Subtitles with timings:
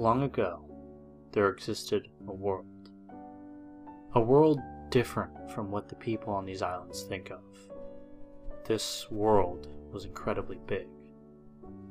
[0.00, 0.64] Long ago,
[1.32, 2.64] there existed a world.
[4.14, 7.42] A world different from what the people on these islands think of.
[8.64, 10.86] This world was incredibly big.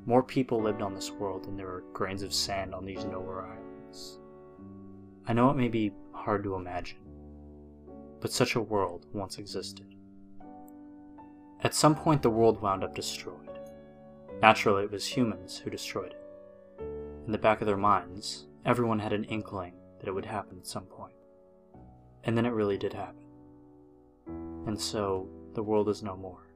[0.07, 3.45] More people lived on this world than there were grains of sand on these nowhere
[3.45, 4.17] islands.
[5.27, 6.97] I know it may be hard to imagine,
[8.21, 9.93] but such a world once existed.
[11.61, 13.59] At some point, the world wound up destroyed.
[14.41, 16.83] Naturally, it was humans who destroyed it.
[17.25, 20.67] In the back of their minds, everyone had an inkling that it would happen at
[20.67, 21.13] some point.
[22.23, 23.21] And then it really did happen.
[24.67, 26.47] And so, the world is no more.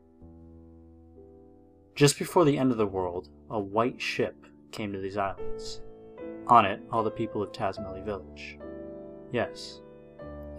[1.95, 5.81] Just before the end of the world, a white ship came to these islands.
[6.47, 8.57] On it, all the people of Tazmily village.
[9.33, 9.81] Yes,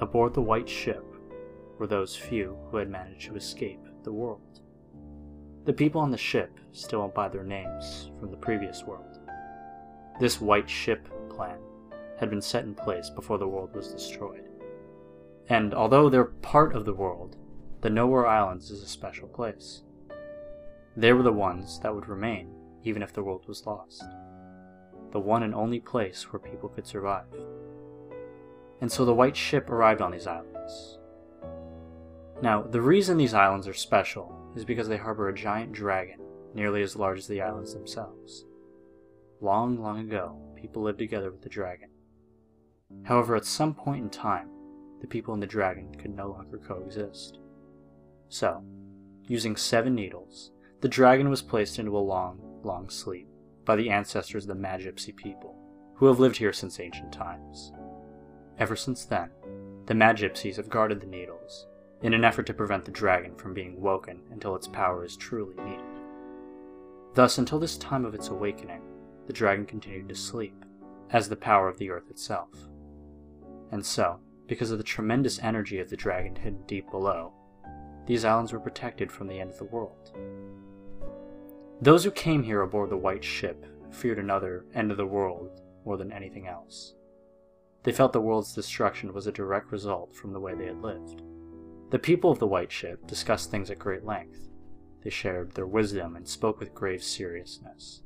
[0.01, 1.05] aboard the white ship
[1.79, 4.61] were those few who had managed to escape the world.
[5.65, 9.19] The people on the ship still went by their names from the previous world.
[10.21, 11.59] This white ship plan
[12.21, 14.49] had been set in place before the world was destroyed.
[15.49, 17.37] And although they're part of the world,
[17.81, 19.83] the Nowhere Islands is a special place.
[20.97, 24.05] They were the ones that would remain even if the world was lost.
[25.13, 27.27] The one and only place where people could survive.
[28.81, 30.99] And so the white ship arrived on these islands.
[32.43, 36.21] Now, the reason these islands are special is because they harbor a giant dragon
[36.55, 38.45] nearly as large as the islands themselves.
[39.41, 41.91] Long, long ago, people lived together with the dragon.
[43.03, 44.49] However, at some point in time,
[45.01, 47.39] the people and the dragon could no longer coexist.
[48.29, 48.65] So,
[49.27, 53.29] using seven needles, the dragon was placed into a long, long sleep
[53.65, 55.57] by the ancestors of the Magypsy people,
[55.95, 57.73] who have lived here since ancient times.
[58.59, 59.31] Ever since then,
[59.87, 61.67] the Magypsies have guarded the needles
[62.05, 65.55] in an effort to prevent the dragon from being woken until its power is truly
[65.65, 65.81] needed.
[67.15, 68.83] Thus, until this time of its awakening,
[69.27, 70.67] the dragon continued to sleep,
[71.11, 72.51] as the power of the earth itself.
[73.73, 77.33] And so, because of the tremendous energy of the dragon hidden deep below,
[78.07, 80.13] these islands were protected from the end of the world.
[81.81, 85.97] Those who came here aboard the white ship feared another end of the world more
[85.97, 86.93] than anything else.
[87.83, 91.23] They felt the world's destruction was a direct result from the way they had lived.
[91.95, 94.49] The people of the White Ship discussed things at great length.
[95.05, 98.03] They shared their wisdom and spoke with grave seriousness.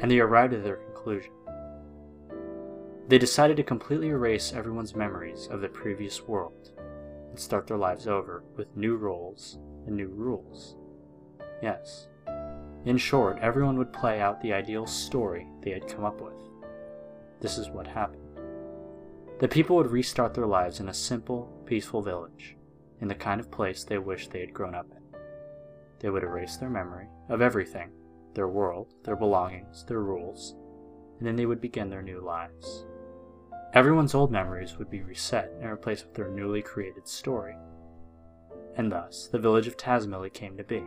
[0.00, 1.32] And they arrived at their conclusion.
[3.08, 6.70] They decided to completely erase everyone's memories of the previous world
[7.28, 10.76] and start their lives over with new roles and new rules.
[11.62, 12.08] Yes.
[12.86, 16.40] In short, everyone would play out the ideal story they had come up with.
[17.38, 18.22] This is what happened.
[19.40, 22.56] The people would restart their lives in a simple, peaceful village,
[23.02, 25.02] in the kind of place they wished they had grown up in.
[25.98, 27.90] They would erase their memory of everything
[28.34, 30.54] their world, their belongings, their rules,
[31.18, 32.86] and then they would begin their new lives.
[33.74, 37.54] Everyone's old memories would be reset and replaced with their newly created story.
[38.76, 40.82] And thus, the village of Tazmily came to be.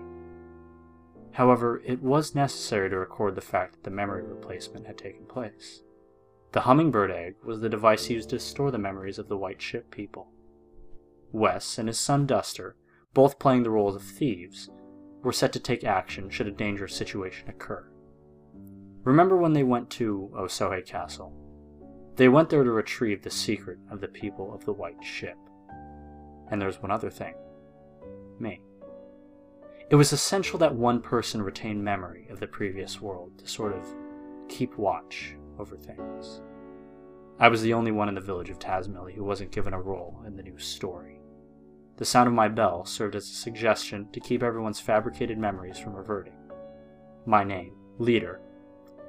[1.34, 5.84] However, it was necessary to record the fact that the memory replacement had taken place.
[6.54, 9.92] The hummingbird egg was the device used to store the memories of the white ship
[9.92, 10.31] people.
[11.31, 12.75] Wes and his son Duster,
[13.13, 14.69] both playing the roles of thieves,
[15.24, 17.90] were set to take action should a dangerous situation occur.
[19.03, 21.34] Remember when they went to Osohe Castle?
[22.16, 25.38] They went there to retrieve the secret of the people of the White Ship.
[26.50, 27.36] And there's one other thing
[28.40, 28.62] me.
[29.90, 33.86] It was essential that one person retain memory of the previous world to sort of
[34.50, 36.42] keep watch over things.
[37.40, 40.23] I was the only one in the village of Tazmily who wasn't given a role
[40.25, 41.19] in the new story.
[41.97, 45.94] The sound of my bell served as a suggestion to keep everyone's fabricated memories from
[45.94, 46.35] reverting.
[47.25, 48.40] My name, Leder,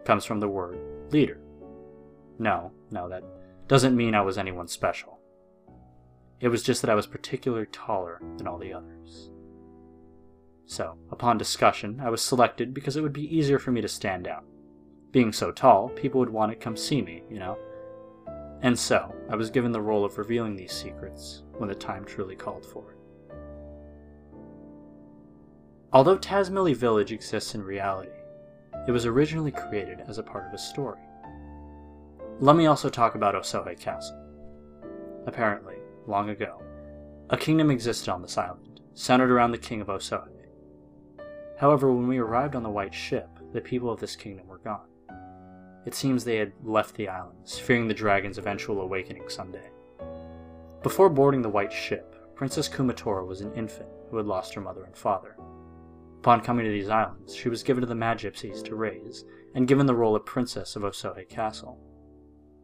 [0.05, 0.79] comes from the word
[1.13, 1.41] leader.
[2.39, 3.25] No, no, that
[3.69, 5.19] doesn't mean I was anyone special.
[6.41, 9.31] It was just that I was particularly taller than all the others.
[10.67, 14.27] So, upon discussion, I was selected because it would be easier for me to stand
[14.27, 14.45] out.
[15.13, 17.57] Being so tall, people would want to come see me, you know?
[18.63, 22.37] And so, I was given the role of revealing these secrets when the time truly
[22.37, 22.99] called for it.
[25.93, 28.11] Although Tazmily Village exists in reality,
[28.87, 31.01] it was originally created as a part of a story.
[32.41, 34.23] Let me also talk about Osohe Castle.
[35.27, 35.77] Apparently,
[36.07, 36.63] long ago,
[37.31, 40.29] a kingdom existed on this island, centered around the king of Osohe.
[41.59, 44.87] However, when we arrived on the white ship, the people of this kingdom were gone.
[45.87, 49.71] It seems they had left the islands, fearing the dragon's eventual awakening someday.
[50.83, 54.85] Before boarding the white ship, Princess Kumatora was an infant who had lost her mother
[54.85, 55.37] and father.
[56.19, 59.25] Upon coming to these islands, she was given to the Magypsies to raise,
[59.55, 61.79] and given the role of princess of Osohe Castle.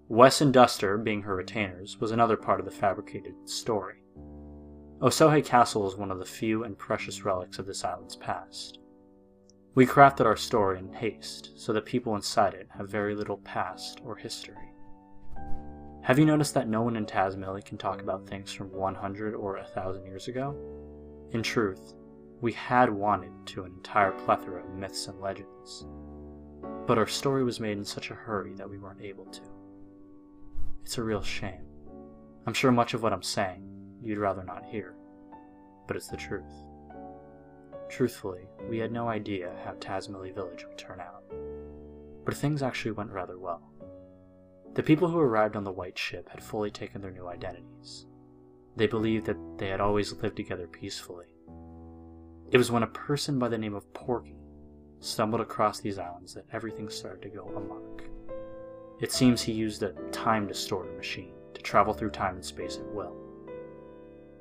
[0.08, 4.02] Wes and Duster, being her retainers, was another part of the fabricated story.
[5.00, 8.80] Osohe Castle is one of the few and precious relics of this island's past.
[9.74, 14.02] We crafted our story in haste, so that people inside it have very little past
[14.04, 14.70] or history.
[16.02, 19.56] Have you noticed that no one in Tazmily can talk about things from 100 or
[19.56, 20.54] 1000 years ago?
[21.30, 21.94] In truth,
[22.42, 25.86] we had wanted to an entire plethora of myths and legends,
[26.86, 29.40] but our story was made in such a hurry that we weren't able to.
[30.84, 31.64] It's a real shame.
[32.46, 33.66] I'm sure much of what I'm saying
[34.02, 34.96] you'd rather not hear,
[35.86, 36.52] but it's the truth.
[37.92, 41.24] Truthfully, we had no idea how Tazmily Village would turn out,
[42.24, 43.70] but things actually went rather well.
[44.72, 48.06] The people who arrived on the white ship had fully taken their new identities.
[48.76, 51.26] They believed that they had always lived together peacefully.
[52.50, 54.38] It was when a person by the name of Porky
[55.00, 58.04] stumbled across these islands that everything started to go amok.
[59.02, 62.94] It seems he used a time distorter machine to travel through time and space at
[62.94, 63.31] will.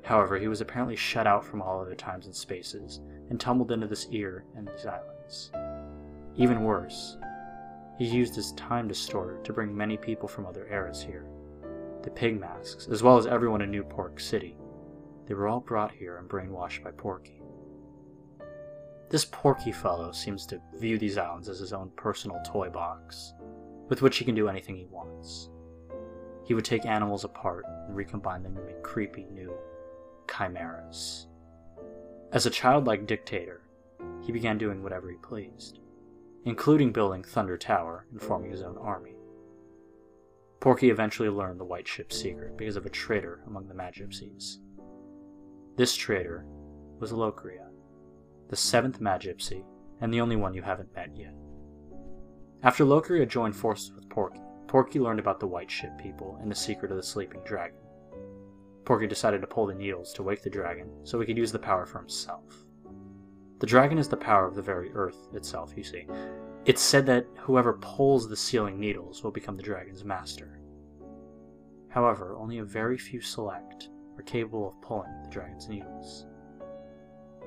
[0.02, 3.00] However, he was apparently shut out from all other times and spaces
[3.30, 5.52] and tumbled into this ear and these islands.
[6.36, 7.16] Even worse,
[7.98, 11.26] he used his time distorter to bring many people from other eras here.
[12.02, 14.56] The pig masks, as well as everyone in New Pork City.
[15.26, 17.40] They were all brought here and brainwashed by Porky.
[19.08, 23.34] This Porky fellow seems to view these islands as his own personal toy box,
[23.88, 25.50] with which he can do anything he wants.
[26.44, 29.54] He would take animals apart and recombine them to make creepy new
[30.30, 31.26] chimeras.
[32.32, 33.62] As a childlike dictator,
[34.22, 35.78] he began doing whatever he pleased
[36.44, 39.16] including building Thunder Tower and forming his own army.
[40.60, 44.58] Porky eventually learned the White Ship's secret because of a traitor among the Magypsies.
[45.76, 46.44] This traitor
[46.98, 47.68] was Locria,
[48.48, 49.64] the seventh Magypsy,
[50.00, 51.34] and the only one you haven't met yet.
[52.62, 56.56] After Locria joined forces with Porky, Porky learned about the White Ship people and the
[56.56, 57.78] secret of the sleeping dragon.
[58.84, 61.58] Porky decided to pull the needles to wake the dragon so he could use the
[61.58, 62.64] power for himself.
[63.60, 66.06] The dragon is the power of the very earth itself, you see.
[66.64, 70.60] It's said that whoever pulls the sealing needles will become the dragon's master.
[71.88, 76.26] However, only a very few select are capable of pulling the dragon's needles.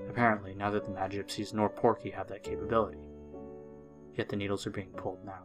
[0.10, 3.00] Apparently, neither the Magypsies nor Porky have that capability.
[4.14, 5.44] Yet the needles are being pulled now.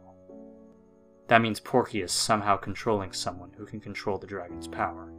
[1.27, 5.11] That means Porky is somehow controlling someone who can control the dragon's power.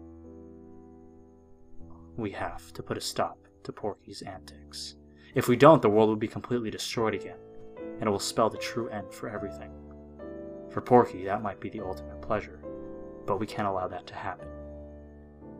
[2.17, 4.97] We have to put a stop to Porky's antics.
[5.35, 7.39] If we don't, the world will be completely destroyed again,
[7.77, 9.71] and it will spell the true end for everything.
[10.69, 12.61] For Porky, that might be the ultimate pleasure,
[13.27, 14.49] but we can't allow that to happen.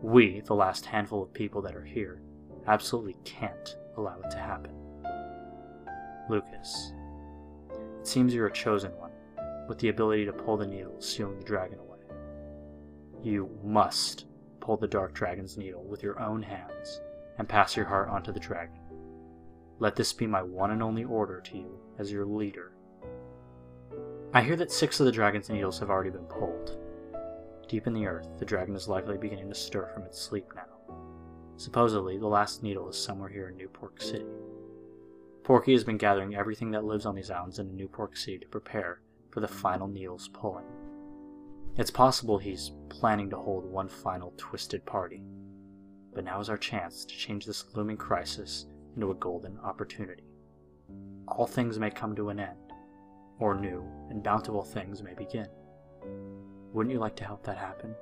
[0.01, 2.21] We, the last handful of people that are here,
[2.67, 4.73] absolutely can't allow it to happen.
[6.29, 6.93] Lucas,
[7.99, 9.11] it seems you're a chosen one,
[9.67, 11.99] with the ability to pull the needle sealing the dragon away.
[13.23, 14.25] You must
[14.63, 17.01] pull the Dark Dragon's needle with your own hands
[17.37, 18.79] and pass your heart onto the dragon.
[19.79, 22.71] Let this be my one and only order to you as your leader.
[24.33, 26.77] I hear that six of the dragon's needles have already been pulled.
[27.67, 30.95] Deep in the earth, the dragon is likely beginning to stir from its sleep now.
[31.57, 34.25] Supposedly, the last needle is somewhere here in New Pork City.
[35.43, 38.47] Porky has been gathering everything that lives on these islands in New Pork City to
[38.47, 40.63] prepare for the final needle's pulling.
[41.75, 45.23] It's possible he's planning to hold one final twisted party.
[46.13, 50.25] But now is our chance to change this looming crisis into a golden opportunity.
[51.27, 52.73] All things may come to an end,
[53.39, 55.47] or new and bountiful things may begin.
[56.73, 57.95] Wouldn't you like to help that happen?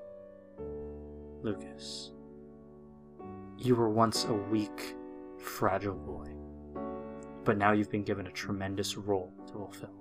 [1.42, 2.12] Lucas,
[3.58, 4.96] you were once a weak,
[5.40, 6.28] fragile boy,
[7.46, 9.96] but now you've been given a tremendous role to fulfill.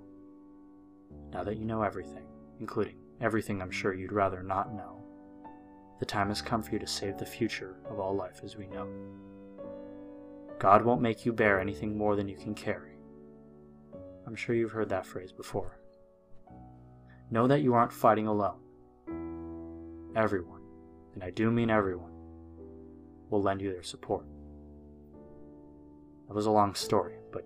[1.31, 2.25] Now that you know everything,
[2.59, 5.03] including everything I'm sure you'd rather not know,
[5.99, 8.65] the time has come for you to save the future of all life as we
[8.67, 8.87] know.
[10.57, 12.97] God won't make you bear anything more than you can carry.
[14.25, 15.77] I'm sure you've heard that phrase before.
[17.29, 18.59] Know that you aren't fighting alone.
[20.15, 20.61] Everyone,
[21.13, 22.11] and I do mean everyone,
[23.29, 24.25] will lend you their support.
[26.27, 27.45] That was a long story, but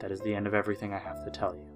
[0.00, 1.66] that is the end of everything I have to tell you.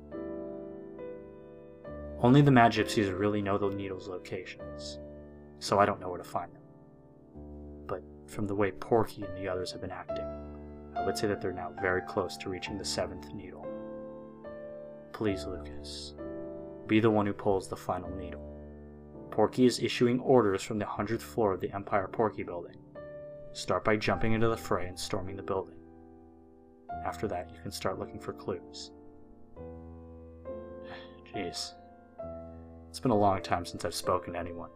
[2.21, 4.99] Only the Magypsies really know the needle's locations,
[5.59, 6.62] so I don't know where to find them.
[7.87, 10.26] But from the way Porky and the others have been acting,
[10.97, 13.66] I would say that they're now very close to reaching the seventh needle.
[15.12, 16.14] Please, Lucas,
[16.87, 18.50] be the one who pulls the final needle.
[19.30, 22.76] Porky is issuing orders from the hundredth floor of the Empire Porky building.
[23.52, 25.78] Start by jumping into the fray and storming the building.
[27.04, 28.92] After that, you can start looking for clues.
[31.35, 31.75] Jeez.
[32.94, 34.70] It's been a long time since I've spoken to anyone.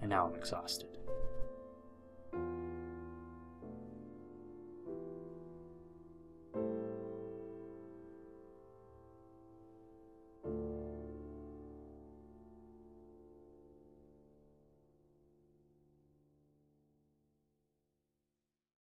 [0.00, 0.88] And now I'm exhausted.